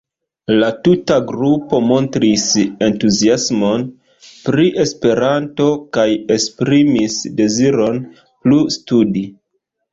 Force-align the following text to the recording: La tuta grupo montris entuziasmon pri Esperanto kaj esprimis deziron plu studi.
La 0.61 0.67
tuta 0.85 1.17
grupo 1.31 1.81
montris 1.89 2.45
entuziasmon 2.87 3.85
pri 4.47 4.67
Esperanto 4.87 5.69
kaj 5.99 6.09
esprimis 6.39 7.21
deziron 7.45 8.05
plu 8.25 8.63
studi. 8.81 9.29